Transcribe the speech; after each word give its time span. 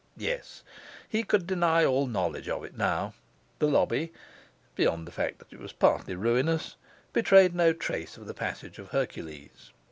Yes, 0.17 0.63
he 1.07 1.21
could 1.21 1.45
deny 1.45 1.85
all 1.85 2.07
knowledge 2.07 2.49
of 2.49 2.63
it 2.63 2.75
now: 2.75 3.13
the 3.59 3.67
lobby, 3.67 4.11
beyond 4.75 5.05
the 5.05 5.11
fact 5.11 5.37
that 5.37 5.53
it 5.53 5.59
was 5.59 5.73
partly 5.73 6.15
ruinous, 6.15 6.75
betrayed 7.13 7.53
no 7.53 7.71
trace 7.71 8.17
of 8.17 8.25
the 8.25 8.33
passage 8.33 8.79
of 8.79 8.87
Hercules. 8.87 9.69